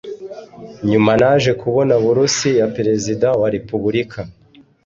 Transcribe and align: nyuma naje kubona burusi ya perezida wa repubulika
nyuma 0.89 1.11
naje 1.21 1.51
kubona 1.61 1.93
burusi 2.03 2.49
ya 2.59 2.67
perezida 2.75 3.27
wa 3.39 3.47
repubulika 3.55 4.19